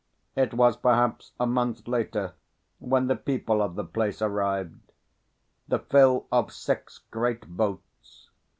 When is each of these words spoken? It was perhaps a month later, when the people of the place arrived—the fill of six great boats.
It 0.35 0.55
was 0.55 0.77
perhaps 0.77 1.31
a 1.39 1.45
month 1.45 1.87
later, 1.87 2.33
when 2.79 3.05
the 3.05 3.15
people 3.15 3.61
of 3.61 3.75
the 3.75 3.83
place 3.85 4.19
arrived—the 4.19 4.79
fill 5.77 6.25
of 6.31 6.51
six 6.51 7.01
great 7.11 7.45
boats. 7.45 8.31